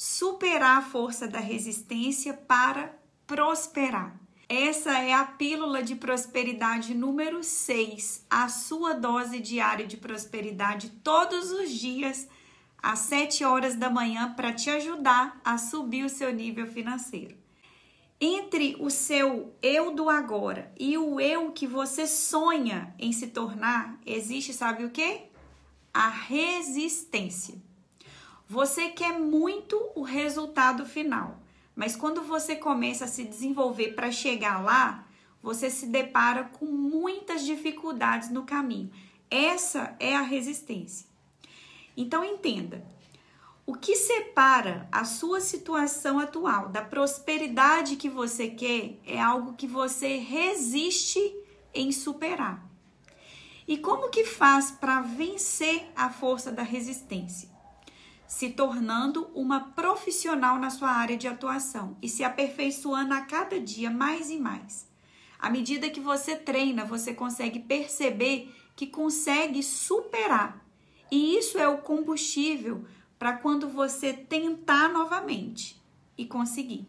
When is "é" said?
4.96-5.12, 40.00-40.16, 49.04-49.20, 71.58-71.66